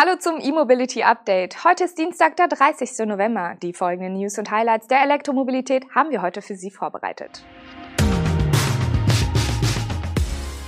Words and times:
Hallo 0.00 0.14
zum 0.16 0.38
E-Mobility 0.38 1.02
Update. 1.02 1.64
Heute 1.64 1.82
ist 1.82 1.98
Dienstag, 1.98 2.36
der 2.36 2.46
30. 2.46 3.04
November. 3.04 3.56
Die 3.60 3.72
folgenden 3.72 4.12
News 4.12 4.38
und 4.38 4.48
Highlights 4.48 4.86
der 4.86 5.02
Elektromobilität 5.02 5.92
haben 5.92 6.12
wir 6.12 6.22
heute 6.22 6.40
für 6.40 6.54
Sie 6.54 6.70
vorbereitet. 6.70 7.42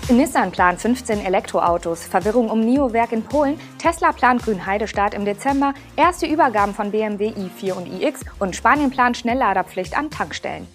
Nissan 0.09 0.51
plant 0.51 0.81
15 0.81 1.25
Elektroautos, 1.25 2.05
Verwirrung 2.07 2.51
um 2.51 2.59
NIO-Werk 2.59 3.13
in 3.13 3.23
Polen, 3.23 3.61
Tesla 3.79 4.11
plant 4.11 4.43
Grünheide-Start 4.43 5.15
im 5.15 5.25
Dezember, 5.25 5.75
erste 5.95 6.27
Übergaben 6.27 6.75
von 6.75 6.91
BMW 6.91 7.29
i4 7.29 7.75
und 7.75 7.87
iX 7.87 8.25
und 8.41 8.57
Spanien 8.57 8.91
plant 8.91 9.17
Schnellladerpflicht 9.17 9.97
an 9.97 10.11
Tankstellen. 10.11 10.67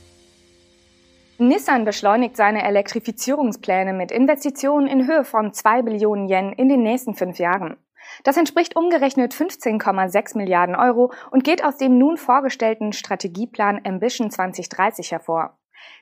Nissan 1.39 1.83
beschleunigt 1.83 2.37
seine 2.37 2.63
Elektrifizierungspläne 2.63 3.91
mit 3.91 4.13
Investitionen 4.13 4.87
in 4.87 5.07
Höhe 5.07 5.25
von 5.25 5.51
2 5.51 5.81
Billionen 5.81 6.29
Yen 6.29 6.53
in 6.53 6.69
den 6.69 6.83
nächsten 6.83 7.15
fünf 7.15 7.37
Jahren. 7.37 7.75
Das 8.23 8.37
entspricht 8.37 8.75
umgerechnet 8.75 9.33
15,6 9.33 10.37
Milliarden 10.37 10.75
Euro 10.75 11.11
und 11.31 11.43
geht 11.43 11.63
aus 11.63 11.77
dem 11.77 11.97
nun 11.97 12.17
vorgestellten 12.17 12.93
Strategieplan 12.93 13.81
Ambition 13.85 14.31
2030 14.31 15.11
hervor. 15.11 15.57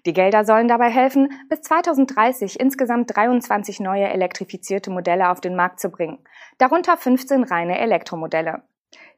Die 0.06 0.14
Gelder 0.14 0.46
sollen 0.46 0.68
dabei 0.68 0.90
helfen, 0.90 1.30
bis 1.50 1.62
2030 1.62 2.60
insgesamt 2.60 3.16
23 3.16 3.80
neue 3.80 4.08
elektrifizierte 4.08 4.92
Modelle 4.92 5.30
auf 5.30 5.42
den 5.42 5.56
Markt 5.56 5.80
zu 5.80 5.90
bringen, 5.90 6.20
darunter 6.58 6.98
15 6.98 7.44
reine 7.44 7.80
Elektromodelle. 7.80 8.64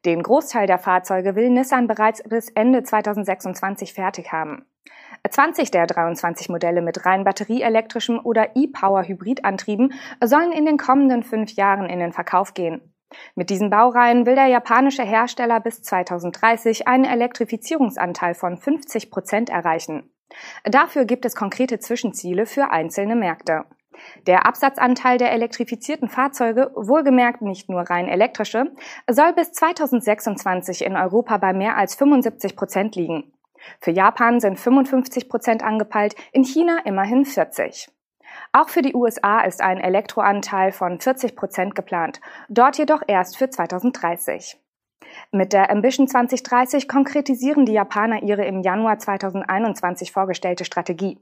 Den 0.04 0.22
Großteil 0.22 0.66
der 0.66 0.78
Fahrzeuge 0.78 1.34
will 1.34 1.50
Nissan 1.50 1.86
bereits 1.86 2.22
bis 2.22 2.48
Ende 2.50 2.82
2026 2.82 3.92
fertig 3.92 4.32
haben. 4.32 4.64
20 5.30 5.70
der 5.70 5.86
23 5.86 6.48
Modelle 6.48 6.82
mit 6.82 7.06
rein 7.06 7.24
batterieelektrischem 7.24 8.20
oder 8.22 8.56
E-Power-Hybridantrieben 8.56 9.92
sollen 10.24 10.52
in 10.52 10.66
den 10.66 10.76
kommenden 10.76 11.22
fünf 11.22 11.52
Jahren 11.52 11.88
in 11.88 11.98
den 11.98 12.12
Verkauf 12.12 12.54
gehen. 12.54 12.92
Mit 13.34 13.50
diesen 13.50 13.70
Baureihen 13.70 14.26
will 14.26 14.34
der 14.34 14.46
japanische 14.46 15.04
Hersteller 15.04 15.60
bis 15.60 15.82
2030 15.82 16.88
einen 16.88 17.04
Elektrifizierungsanteil 17.04 18.34
von 18.34 18.56
50 18.56 19.10
Prozent 19.10 19.50
erreichen. 19.50 20.10
Dafür 20.64 21.04
gibt 21.04 21.24
es 21.24 21.36
konkrete 21.36 21.78
Zwischenziele 21.78 22.46
für 22.46 22.70
einzelne 22.70 23.14
Märkte. 23.14 23.64
Der 24.26 24.44
Absatzanteil 24.44 25.18
der 25.18 25.32
elektrifizierten 25.32 26.08
Fahrzeuge, 26.08 26.70
wohlgemerkt 26.74 27.42
nicht 27.42 27.70
nur 27.70 27.82
rein 27.82 28.08
elektrische, 28.08 28.72
soll 29.08 29.32
bis 29.32 29.52
2026 29.52 30.84
in 30.84 30.96
Europa 30.96 31.38
bei 31.38 31.52
mehr 31.52 31.76
als 31.76 31.94
75 31.94 32.56
Prozent 32.56 32.96
liegen. 32.96 33.32
Für 33.80 33.90
Japan 33.90 34.40
sind 34.40 34.58
55 34.58 35.28
Prozent 35.28 35.62
angepeilt, 35.62 36.14
in 36.32 36.44
China 36.44 36.78
immerhin 36.84 37.24
40. 37.24 37.88
Auch 38.52 38.68
für 38.68 38.82
die 38.82 38.94
USA 38.94 39.40
ist 39.40 39.60
ein 39.60 39.78
Elektroanteil 39.78 40.72
von 40.72 41.00
40 41.00 41.36
Prozent 41.36 41.74
geplant, 41.74 42.20
dort 42.48 42.78
jedoch 42.78 43.02
erst 43.06 43.36
für 43.36 43.50
2030. 43.50 44.58
Mit 45.32 45.52
der 45.52 45.70
Ambition 45.70 46.08
2030 46.08 46.88
konkretisieren 46.88 47.64
die 47.64 47.72
Japaner 47.72 48.22
ihre 48.22 48.44
im 48.44 48.62
Januar 48.62 48.98
2021 48.98 50.12
vorgestellte 50.12 50.64
Strategie. 50.64 51.18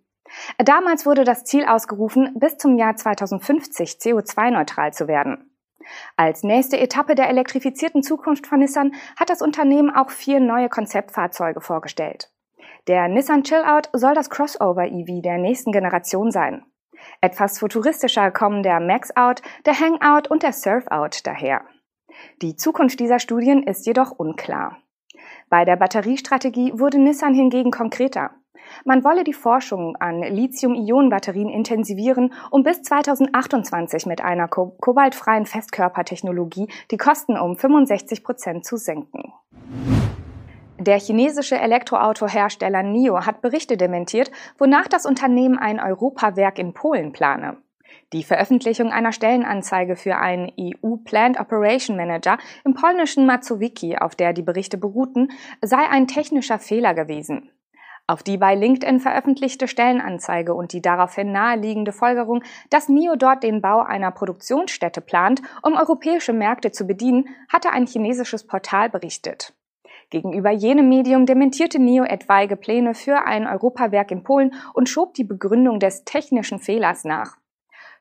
Damals 0.59 1.07
wurde 1.07 1.25
das 1.25 1.45
Ziel 1.45 1.65
ausgerufen, 1.65 2.35
bis 2.39 2.57
zum 2.57 2.79
Jahr 2.79 2.97
2050 2.97 3.99
CO2-neutral 4.01 4.93
zu 4.93 5.07
werden. 5.07 5.54
Als 6.17 6.43
nächste 6.43 6.79
Etappe 6.79 7.15
der 7.15 7.29
elektrifizierten 7.29 8.03
Zukunft 8.03 8.47
von 8.47 8.61
Nissan 8.61 8.95
hat 9.19 9.31
das 9.31 9.43
Unternehmen 9.43 9.95
auch 9.95 10.11
vier 10.11 10.41
neue 10.41 10.69
Konzeptfahrzeuge 10.69 11.61
vorgestellt. 11.61 12.31
Der 12.87 13.09
Nissan 13.09 13.45
Chill-Out 13.45 13.91
soll 13.93 14.15
das 14.15 14.31
Crossover-EV 14.31 15.23
der 15.23 15.39
nächsten 15.39 15.73
Generation 15.73 16.31
sein. 16.31 16.65
Etwas 17.21 17.59
futuristischer 17.59 18.31
kommen 18.31 18.63
der 18.63 18.81
Max-Out, 18.81 19.43
der 19.67 19.79
Hang-Out 19.79 20.29
und 20.29 20.43
der 20.43 20.53
Surf-Out 20.53 21.27
daher. 21.27 21.63
Die 22.43 22.57
Zukunft 22.57 23.01
dieser 23.01 23.19
Studien 23.19 23.63
ist 23.63 23.87
jedoch 23.87 24.13
unklar. 24.13 24.79
Bei 25.49 25.65
der 25.65 25.77
Batteriestrategie 25.77 26.79
wurde 26.79 26.99
Nissan 26.99 27.35
hingegen 27.35 27.71
konkreter. 27.71 28.31
Man 28.85 29.03
wolle 29.03 29.25
die 29.25 29.33
Forschung 29.33 29.97
an 29.97 30.21
Lithium-Ionen-Batterien 30.21 31.49
intensivieren, 31.49 32.35
um 32.51 32.63
bis 32.63 32.83
2028 32.83 34.05
mit 34.05 34.21
einer 34.21 34.47
ko 34.47 34.77
kobaltfreien 34.79 35.47
Festkörpertechnologie 35.47 36.69
die 36.91 36.97
Kosten 36.97 37.39
um 37.39 37.57
65 37.57 38.23
Prozent 38.23 38.67
zu 38.67 38.77
senken. 38.77 39.33
Der 40.79 40.99
chinesische 40.99 41.59
Elektroautohersteller 41.59 42.83
NIO 42.83 43.25
hat 43.25 43.41
Berichte 43.41 43.79
dementiert, 43.79 44.31
wonach 44.59 44.87
das 44.87 45.07
Unternehmen 45.07 45.59
ein 45.59 45.81
Europawerk 45.81 46.59
in 46.59 46.75
Polen 46.75 47.13
plane. 47.13 47.57
Die 48.13 48.23
Veröffentlichung 48.23 48.93
einer 48.93 49.13
Stellenanzeige 49.13 49.97
für 49.97 50.17
einen 50.17 50.53
EU 50.61 50.97
Plant 50.97 51.41
Operation 51.41 51.97
Manager 51.97 52.37
im 52.65 52.75
polnischen 52.75 53.25
Mazowiecki, 53.25 53.97
auf 53.97 54.15
der 54.15 54.35
die 54.35 54.43
Berichte 54.43 54.77
beruhten, 54.77 55.29
sei 55.63 55.89
ein 55.89 56.07
technischer 56.07 56.59
Fehler 56.59 56.93
gewesen. 56.93 57.51
Auf 58.07 58.23
die 58.23 58.37
bei 58.37 58.55
LinkedIn 58.55 59.01
veröffentlichte 59.01 59.67
Stellenanzeige 59.67 60.53
und 60.53 60.75
die 60.75 60.83
daraufhin 60.83 61.33
naheliegende 61.33 61.93
Folgerung, 61.93 62.43
dass 62.69 62.91
NIO 62.91 63.17
dort 63.17 63.43
den 63.43 63.63
Bau 63.63 63.81
einer 63.81 64.11
Produktionsstätte 64.11 65.01
plant, 65.01 65.41
um 65.63 65.75
europäische 65.75 66.35
Märkte 66.35 66.71
zu 66.71 66.87
bedienen, 66.87 67.29
hatte 67.49 67.71
ein 67.71 67.87
chinesisches 67.87 68.47
Portal 68.47 68.91
berichtet. 68.91 69.55
Gegenüber 70.11 70.51
jenem 70.51 70.91
Medium 70.91 71.25
dementierte 71.25 71.79
NIO 71.79 72.05
etwaige 72.05 72.57
Pläne 72.57 72.93
für 72.93 73.25
ein 73.25 73.47
Europawerk 73.47 74.11
in 74.11 74.23
Polen 74.23 74.53
und 74.75 74.91
schob 74.91 75.15
die 75.15 75.25
Begründung 75.25 75.81
des 75.81 76.05
technischen 76.05 76.59
Fehlers 76.59 77.05
nach. 77.05 77.39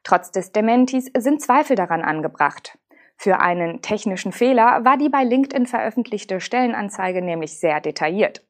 Trotz 0.03 0.31
des 0.31 0.51
Dementis 0.51 1.09
sind 1.17 1.41
Zweifel 1.41 1.77
daran 1.77 2.01
angebracht. 2.01 2.77
Für 3.15 3.39
einen 3.39 3.81
technischen 3.81 4.33
Fehler 4.33 4.83
war 4.83 4.97
die 4.97 5.07
bei 5.07 5.23
LinkedIn 5.23 5.65
veröffentlichte 5.65 6.41
Stellenanzeige 6.41 7.21
nämlich 7.21 7.57
sehr 7.57 7.79
detailliert. 7.79 8.45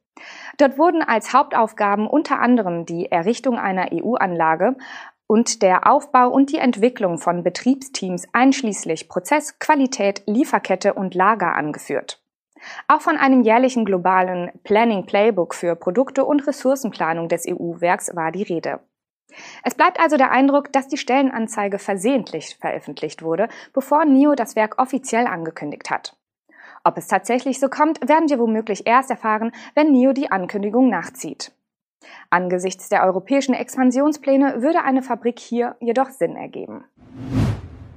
Dort 0.58 0.78
wurden 0.78 1.02
als 1.02 1.34
Hauptaufgaben 1.34 2.08
unter 2.08 2.40
anderem 2.40 2.86
die 2.86 3.12
Errichtung 3.12 3.58
einer 3.58 3.90
EU-Anlage 3.92 4.76
und 5.28 5.62
der 5.62 5.88
Aufbau 5.88 6.30
und 6.30 6.52
die 6.52 6.58
Entwicklung 6.58 7.18
von 7.18 7.44
Betriebsteams 7.44 8.28
einschließlich 8.34 9.10
Prozess, 9.10 9.58
Qualität, 9.60 10.24
Lieferkette 10.28 10.94
und 10.94 11.16
Lager 11.16 11.56
angeführt. 11.56 12.22
Auch 12.88 13.02
von 13.02 13.18
einem 13.18 13.42
jährlichen 13.42 13.86
globalen 13.86 14.52
Planning 14.64 15.06
Playbook 15.06 15.54
für 15.54 15.76
Produkte 15.76 16.24
und 16.24 16.48
Ressourcenplanung 16.48 17.28
des 17.28 17.46
EU-Werks 17.48 18.16
war 18.16 18.32
die 18.32 18.44
Rede. 18.44 18.80
Es 19.64 19.76
bleibt 19.76 20.00
also 20.00 20.18
der 20.18 20.32
Eindruck, 20.32 20.72
dass 20.72 20.88
die 20.88 20.98
Stellenanzeige 20.98 21.80
versehentlich 21.80 22.56
veröffentlicht 22.60 23.24
wurde, 23.24 23.50
bevor 23.74 24.06
NIO 24.06 24.36
das 24.36 24.56
Werk 24.56 24.80
offiziell 24.80 25.26
angekündigt 25.26 25.90
hat. 25.90 26.16
Ob 26.84 26.98
es 26.98 27.08
tatsächlich 27.08 27.60
so 27.60 27.70
kommt, 27.70 28.08
werden 28.08 28.30
wir 28.30 28.40
womöglich 28.40 28.86
erst 28.86 29.10
erfahren, 29.10 29.52
wenn 29.74 29.92
NIO 29.92 30.12
die 30.12 30.32
Ankündigung 30.32 30.90
nachzieht. 30.90 31.54
Angesichts 32.30 32.90
der 32.90 33.04
europäischen 33.06 33.54
Expansionspläne 33.54 34.62
würde 34.62 34.84
eine 34.84 35.02
Fabrik 35.02 35.40
hier 35.40 35.78
jedoch 35.80 36.10
Sinn 36.10 36.36
ergeben. 36.36 36.84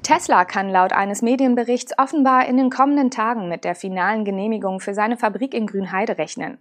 Tesla 0.04 0.44
kann 0.44 0.68
laut 0.68 0.92
eines 0.92 1.20
Medienberichts 1.20 1.98
offenbar 1.98 2.46
in 2.46 2.56
den 2.56 2.70
kommenden 2.70 3.10
Tagen 3.10 3.48
mit 3.48 3.64
der 3.64 3.74
finalen 3.74 4.24
Genehmigung 4.24 4.78
für 4.78 4.94
seine 4.94 5.16
Fabrik 5.16 5.52
in 5.52 5.66
Grünheide 5.66 6.16
rechnen 6.16 6.58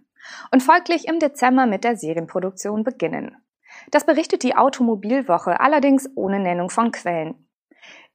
und 0.50 0.64
folglich 0.64 1.06
im 1.06 1.20
Dezember 1.20 1.66
mit 1.66 1.84
der 1.84 1.96
Serienproduktion 1.96 2.82
beginnen. 2.82 3.36
Das 3.92 4.04
berichtet 4.04 4.42
die 4.42 4.56
Automobilwoche 4.56 5.60
allerdings 5.60 6.10
ohne 6.16 6.40
Nennung 6.40 6.70
von 6.70 6.90
Quellen. 6.90 7.45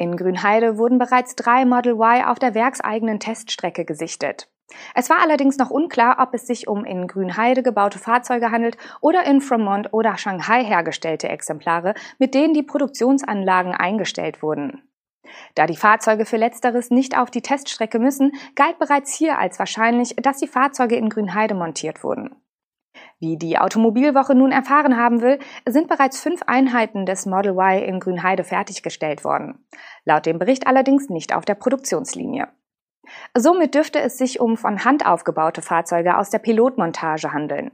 In 0.02 0.18
Grünheide 0.18 0.80
wurden 0.80 0.98
bereits 0.98 1.36
drei 1.36 1.64
Model 1.64 1.94
Y 1.94 2.24
auf 2.26 2.40
der 2.40 2.56
werkseigenen 2.56 3.20
Teststrecke 3.20 3.86
gesichtet. 3.86 4.50
Es 4.96 5.12
war 5.12 5.20
allerdings 5.22 5.60
noch 5.60 5.70
unklar, 5.70 6.18
ob 6.20 6.34
es 6.34 6.48
sich 6.48 6.68
um 6.68 6.86
in 6.86 7.06
Grünheide 7.06 7.62
gebaute 7.62 8.00
Fahrzeuge 8.00 8.50
handelt 8.50 8.78
oder 9.00 9.28
in 9.28 9.42
Fremont 9.42 9.94
oder 9.94 10.18
Shanghai 10.18 10.64
hergestellte 10.64 11.30
Exemplare, 11.30 11.94
mit 12.18 12.34
denen 12.34 12.56
die 12.56 12.64
Produktionsanlagen 12.64 13.76
eingestellt 13.76 14.42
wurden. 14.42 14.82
Da 15.54 15.68
die 15.68 15.78
Fahrzeuge 15.78 16.26
für 16.26 16.38
letzteres 16.38 16.90
nicht 16.90 17.16
auf 17.16 17.30
die 17.30 17.44
Teststrecke 17.44 18.00
müssen, 18.00 18.32
galt 18.56 18.80
bereits 18.80 19.14
hier 19.14 19.38
als 19.38 19.60
wahrscheinlich, 19.60 20.16
dass 20.16 20.40
die 20.40 20.48
Fahrzeuge 20.48 20.96
in 20.96 21.10
Grünheide 21.10 21.54
montiert 21.54 22.04
wurden. 22.04 22.41
Wie 23.20 23.38
die 23.38 23.58
Automobilwoche 23.58 24.36
nun 24.36 24.52
erfahren 24.52 24.98
haben 24.98 25.22
will, 25.22 25.40
sind 25.68 25.88
bereits 25.88 26.20
fünf 26.20 26.42
Einheiten 26.48 27.06
des 27.06 27.26
Model 27.26 27.54
Y 27.54 27.84
in 27.84 28.00
Grünheide 28.00 28.44
fertiggestellt 28.44 29.24
worden. 29.24 29.66
Laut 30.06 30.26
dem 30.26 30.40
Bericht 30.40 30.68
allerdings 30.68 31.10
nicht 31.10 31.34
auf 31.34 31.46
der 31.46 31.56
Produktionslinie. 31.56 32.48
Somit 33.36 33.76
dürfte 33.76 34.00
es 34.00 34.18
sich 34.18 34.40
um 34.40 34.58
von 34.58 34.86
Hand 34.86 35.06
aufgebaute 35.06 35.62
Fahrzeuge 35.62 36.18
aus 36.18 36.30
der 36.30 36.40
Pilotmontage 36.40 37.32
handeln. 37.32 37.72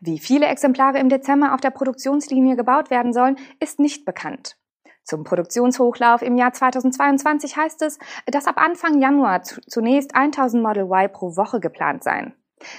Wie 0.00 0.18
viele 0.18 0.46
Exemplare 0.46 0.98
im 0.98 1.08
Dezember 1.08 1.54
auf 1.54 1.60
der 1.60 1.70
Produktionslinie 1.70 2.56
gebaut 2.56 2.90
werden 2.90 3.12
sollen, 3.12 3.36
ist 3.60 3.80
nicht 3.80 4.04
bekannt. 4.04 4.56
Zum 5.04 5.24
Produktionshochlauf 5.24 6.22
im 6.22 6.36
Jahr 6.36 6.52
2022 6.52 7.56
heißt 7.56 7.82
es, 7.82 7.98
dass 8.26 8.46
ab 8.46 8.58
Anfang 8.58 9.00
Januar 9.00 9.42
zunächst 9.42 10.14
1000 10.14 10.62
Model 10.62 10.84
Y 10.84 11.10
pro 11.12 11.36
Woche 11.36 11.60
geplant 11.60 12.04
seien. 12.04 12.34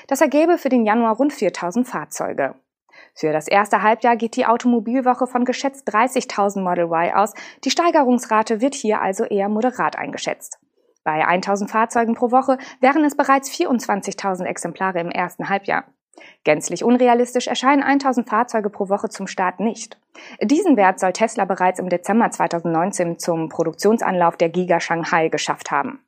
Das 0.08 0.22
ergebe 0.22 0.58
für 0.58 0.70
den 0.70 0.86
Januar 0.86 1.16
rund 1.16 1.34
4000 1.34 1.88
Fahrzeuge. 1.88 2.56
Für 3.14 3.34
das 3.34 3.48
erste 3.48 3.82
Halbjahr 3.82 4.16
geht 4.16 4.36
die 4.36 4.46
Automobilwoche 4.46 5.28
von 5.28 5.46
geschätzt 5.46 5.88
30.000 5.90 6.62
Model 6.62 6.86
Y 6.86 7.14
aus. 7.14 7.34
Die 7.64 7.72
Steigerungsrate 7.72 8.62
wird 8.62 8.76
hier 8.76 9.02
also 9.02 9.24
eher 9.24 9.50
moderat 9.50 9.98
eingeschätzt. 9.98 10.60
Bei 11.04 11.26
1000 11.26 11.70
Fahrzeugen 11.70 12.16
pro 12.16 12.32
Woche 12.32 12.58
wären 12.80 13.04
es 13.04 13.18
bereits 13.18 13.50
24.000 13.50 14.46
Exemplare 14.46 15.00
im 15.00 15.10
ersten 15.10 15.50
Halbjahr. 15.50 15.86
Gänzlich 16.44 16.84
unrealistisch 16.84 17.48
erscheinen 17.48 17.82
1000 17.82 18.30
Fahrzeuge 18.30 18.70
pro 18.70 18.90
Woche 18.90 19.10
zum 19.10 19.28
Start 19.28 19.60
nicht. 19.60 19.98
Diesen 20.42 20.78
Wert 20.78 21.00
soll 21.00 21.14
Tesla 21.14 21.46
bereits 21.46 21.80
im 21.80 21.90
Dezember 21.90 22.30
2019 22.30 23.18
zum 23.18 23.50
Produktionsanlauf 23.50 24.38
der 24.38 24.50
Giga 24.50 24.80
Shanghai 24.80 25.30
geschafft 25.30 25.72
haben. 25.72 26.00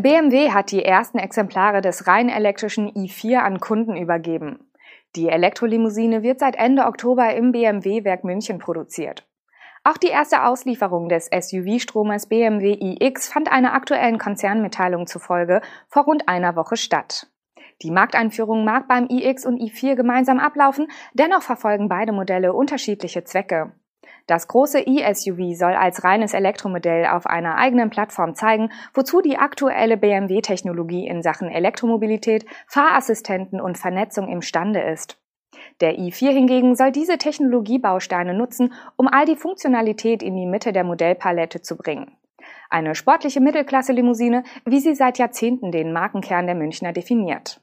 BMW 0.00 0.50
hat 0.50 0.72
die 0.72 0.84
ersten 0.84 1.18
Exemplare 1.18 1.80
des 1.80 2.08
rein 2.08 2.28
elektrischen 2.28 2.90
i4 2.90 3.36
an 3.38 3.60
Kunden 3.60 3.96
übergeben. 3.96 4.70
Die 5.14 5.28
Elektrolimousine 5.28 6.24
wird 6.24 6.40
seit 6.40 6.56
Ende 6.56 6.86
Oktober 6.86 7.32
im 7.34 7.52
BMW-Werk 7.52 8.24
München 8.24 8.58
produziert. 8.58 9.24
Auch 9.84 9.96
die 9.96 10.08
erste 10.08 10.44
Auslieferung 10.44 11.08
des 11.08 11.26
SUV-Stromers 11.26 12.26
BMW 12.26 12.72
iX 12.72 13.28
fand 13.28 13.52
einer 13.52 13.74
aktuellen 13.74 14.18
Konzernmitteilung 14.18 15.06
zufolge 15.06 15.60
vor 15.88 16.04
rund 16.04 16.28
einer 16.28 16.56
Woche 16.56 16.76
statt. 16.76 17.28
Die 17.82 17.92
Markteinführung 17.92 18.64
mag 18.64 18.88
beim 18.88 19.06
iX 19.08 19.46
und 19.46 19.60
i4 19.60 19.94
gemeinsam 19.94 20.40
ablaufen, 20.40 20.88
dennoch 21.12 21.42
verfolgen 21.42 21.88
beide 21.88 22.12
Modelle 22.12 22.52
unterschiedliche 22.52 23.22
Zwecke. 23.22 23.72
Das 24.26 24.48
große 24.48 24.80
e-SUV 24.80 25.54
soll 25.54 25.74
als 25.74 26.02
reines 26.02 26.32
Elektromodell 26.32 27.06
auf 27.06 27.26
einer 27.26 27.56
eigenen 27.56 27.90
Plattform 27.90 28.34
zeigen, 28.34 28.70
wozu 28.94 29.20
die 29.20 29.36
aktuelle 29.36 29.98
BMW-Technologie 29.98 31.06
in 31.06 31.22
Sachen 31.22 31.50
Elektromobilität, 31.50 32.46
Fahrassistenten 32.66 33.60
und 33.60 33.76
Vernetzung 33.76 34.28
imstande 34.28 34.80
ist. 34.80 35.18
Der 35.80 35.98
i4 35.98 36.30
hingegen 36.30 36.74
soll 36.74 36.90
diese 36.90 37.18
Technologiebausteine 37.18 38.34
nutzen, 38.34 38.72
um 38.96 39.08
all 39.08 39.26
die 39.26 39.36
Funktionalität 39.36 40.22
in 40.22 40.36
die 40.36 40.46
Mitte 40.46 40.72
der 40.72 40.84
Modellpalette 40.84 41.60
zu 41.60 41.76
bringen. 41.76 42.16
Eine 42.70 42.94
sportliche 42.94 43.40
Mittelklasse-Limousine, 43.40 44.42
wie 44.64 44.80
sie 44.80 44.94
seit 44.94 45.18
Jahrzehnten 45.18 45.70
den 45.70 45.92
Markenkern 45.92 46.46
der 46.46 46.54
Münchner 46.54 46.92
definiert. 46.92 47.60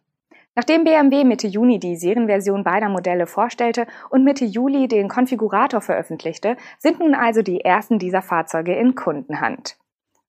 Nachdem 0.53 0.83
BMW 0.83 1.23
Mitte 1.23 1.47
Juni 1.47 1.79
die 1.79 1.95
Serienversion 1.95 2.63
beider 2.63 2.89
Modelle 2.89 3.25
vorstellte 3.25 3.87
und 4.09 4.25
Mitte 4.25 4.43
Juli 4.43 4.87
den 4.89 5.07
Konfigurator 5.07 5.79
veröffentlichte, 5.79 6.57
sind 6.77 6.99
nun 6.99 7.15
also 7.15 7.41
die 7.41 7.61
ersten 7.61 7.99
dieser 7.99 8.21
Fahrzeuge 8.21 8.75
in 8.75 8.95
Kundenhand. 8.95 9.77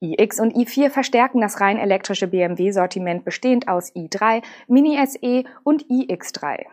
iX 0.01 0.41
und 0.41 0.55
i4 0.55 0.91
verstärken 0.91 1.41
das 1.41 1.61
rein 1.61 1.79
elektrische 1.79 2.29
BMW-Sortiment 2.29 3.25
bestehend 3.25 3.67
aus 3.69 3.95
i3, 3.95 4.43
Mini 4.69 4.99
SE 5.07 5.45
und 5.65 5.87
iX3. 5.87 6.67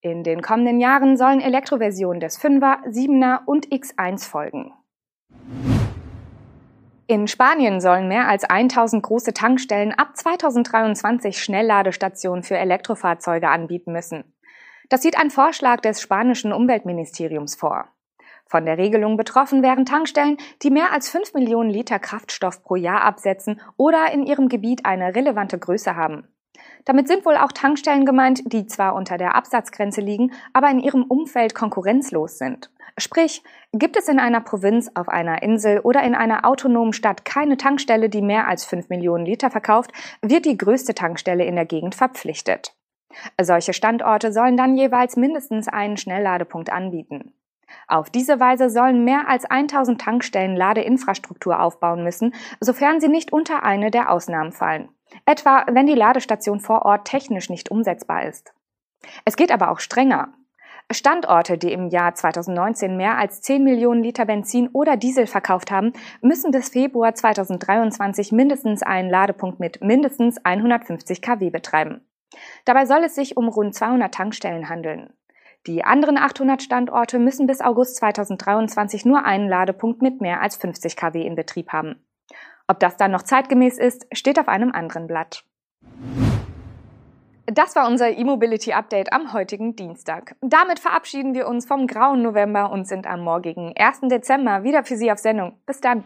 In 0.00 0.22
den 0.22 0.42
kommenden 0.42 0.80
Jahren 0.80 1.16
sollen 1.16 1.40
Elektroversionen 1.40 2.20
des 2.20 2.38
5er, 2.38 2.84
7er 2.86 3.40
und 3.46 3.68
X1 3.68 4.28
folgen. 4.28 4.72
In 7.06 7.28
Spanien 7.28 7.82
sollen 7.82 8.08
mehr 8.08 8.28
als 8.28 8.44
1000 8.44 9.02
große 9.02 9.34
Tankstellen 9.34 9.92
ab 9.92 10.16
2023 10.16 11.42
Schnellladestationen 11.42 12.42
für 12.42 12.56
Elektrofahrzeuge 12.56 13.48
anbieten 13.48 13.92
müssen. 13.92 14.24
Das 14.88 15.02
sieht 15.02 15.18
ein 15.18 15.30
Vorschlag 15.30 15.80
des 15.80 16.00
spanischen 16.00 16.52
Umweltministeriums 16.52 17.56
vor. 17.56 17.88
Von 18.46 18.64
der 18.64 18.78
Regelung 18.78 19.18
betroffen 19.18 19.62
wären 19.62 19.84
Tankstellen, 19.84 20.38
die 20.62 20.70
mehr 20.70 20.92
als 20.92 21.10
5 21.10 21.34
Millionen 21.34 21.68
Liter 21.68 21.98
Kraftstoff 21.98 22.62
pro 22.62 22.76
Jahr 22.76 23.02
absetzen 23.02 23.60
oder 23.76 24.10
in 24.12 24.24
ihrem 24.24 24.48
Gebiet 24.48 24.86
eine 24.86 25.14
relevante 25.14 25.58
Größe 25.58 25.96
haben. 25.96 26.28
Damit 26.86 27.08
sind 27.08 27.26
wohl 27.26 27.36
auch 27.36 27.52
Tankstellen 27.52 28.06
gemeint, 28.06 28.40
die 28.46 28.66
zwar 28.66 28.94
unter 28.94 29.18
der 29.18 29.34
Absatzgrenze 29.34 30.00
liegen, 30.00 30.32
aber 30.52 30.70
in 30.70 30.80
ihrem 30.80 31.02
Umfeld 31.02 31.54
konkurrenzlos 31.54 32.38
sind. 32.38 32.70
Sprich, 32.96 33.42
gibt 33.72 33.96
es 33.96 34.08
in 34.08 34.20
einer 34.20 34.40
Provinz, 34.40 34.90
auf 34.94 35.08
einer 35.08 35.42
Insel 35.42 35.80
oder 35.80 36.02
in 36.04 36.14
einer 36.14 36.44
autonomen 36.44 36.92
Stadt 36.92 37.24
keine 37.24 37.56
Tankstelle, 37.56 38.08
die 38.08 38.22
mehr 38.22 38.46
als 38.46 38.64
5 38.64 38.88
Millionen 38.88 39.26
Liter 39.26 39.50
verkauft, 39.50 39.92
wird 40.22 40.44
die 40.44 40.56
größte 40.56 40.94
Tankstelle 40.94 41.44
in 41.44 41.56
der 41.56 41.66
Gegend 41.66 41.96
verpflichtet. 41.96 42.76
Solche 43.40 43.72
Standorte 43.72 44.32
sollen 44.32 44.56
dann 44.56 44.76
jeweils 44.76 45.16
mindestens 45.16 45.68
einen 45.68 45.96
Schnellladepunkt 45.96 46.70
anbieten. 46.70 47.32
Auf 47.88 48.10
diese 48.10 48.38
Weise 48.38 48.70
sollen 48.70 49.04
mehr 49.04 49.28
als 49.28 49.44
1000 49.44 50.00
Tankstellen 50.00 50.56
Ladeinfrastruktur 50.56 51.60
aufbauen 51.60 52.04
müssen, 52.04 52.34
sofern 52.60 53.00
sie 53.00 53.08
nicht 53.08 53.32
unter 53.32 53.64
eine 53.64 53.90
der 53.90 54.10
Ausnahmen 54.10 54.52
fallen. 54.52 54.88
Etwa, 55.26 55.64
wenn 55.70 55.86
die 55.86 55.94
Ladestation 55.94 56.60
vor 56.60 56.84
Ort 56.84 57.06
technisch 57.06 57.50
nicht 57.50 57.70
umsetzbar 57.70 58.24
ist. 58.24 58.54
Es 59.24 59.36
geht 59.36 59.52
aber 59.52 59.70
auch 59.70 59.80
strenger. 59.80 60.32
Standorte, 60.90 61.58
die 61.58 61.72
im 61.72 61.88
Jahr 61.88 62.14
2019 62.14 62.96
mehr 62.96 63.16
als 63.18 63.40
10 63.40 63.64
Millionen 63.64 64.02
Liter 64.02 64.26
Benzin 64.26 64.68
oder 64.68 64.96
Diesel 64.96 65.26
verkauft 65.26 65.70
haben, 65.70 65.92
müssen 66.20 66.50
bis 66.50 66.68
Februar 66.68 67.14
2023 67.14 68.32
mindestens 68.32 68.82
einen 68.82 69.10
Ladepunkt 69.10 69.60
mit 69.60 69.82
mindestens 69.82 70.44
150 70.44 71.22
kW 71.22 71.50
betreiben. 71.50 72.02
Dabei 72.64 72.86
soll 72.86 73.04
es 73.04 73.14
sich 73.14 73.36
um 73.36 73.48
rund 73.48 73.74
200 73.74 74.12
Tankstellen 74.12 74.68
handeln. 74.68 75.12
Die 75.66 75.84
anderen 75.84 76.18
800 76.18 76.62
Standorte 76.62 77.18
müssen 77.18 77.46
bis 77.46 77.62
August 77.62 77.96
2023 77.96 79.06
nur 79.06 79.24
einen 79.24 79.48
Ladepunkt 79.48 80.02
mit 80.02 80.20
mehr 80.20 80.42
als 80.42 80.56
50 80.56 80.96
kW 80.96 81.22
in 81.22 81.36
Betrieb 81.36 81.72
haben. 81.72 82.04
Ob 82.66 82.80
das 82.80 82.96
dann 82.96 83.10
noch 83.10 83.22
zeitgemäß 83.22 83.78
ist, 83.78 84.06
steht 84.12 84.38
auf 84.38 84.48
einem 84.48 84.72
anderen 84.72 85.06
Blatt. 85.06 85.44
Das 87.46 87.76
war 87.76 87.86
unser 87.86 88.10
E-Mobility 88.10 88.72
Update 88.72 89.12
am 89.12 89.34
heutigen 89.34 89.76
Dienstag. 89.76 90.34
Damit 90.40 90.78
verabschieden 90.78 91.34
wir 91.34 91.46
uns 91.46 91.66
vom 91.66 91.86
grauen 91.86 92.22
November 92.22 92.70
und 92.70 92.88
sind 92.88 93.06
am 93.06 93.20
morgigen 93.20 93.74
1. 93.76 94.00
Dezember 94.04 94.62
wieder 94.62 94.82
für 94.82 94.96
Sie 94.96 95.12
auf 95.12 95.18
Sendung. 95.18 95.58
Bis 95.66 95.80
dann! 95.80 96.04